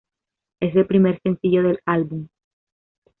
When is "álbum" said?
1.85-2.27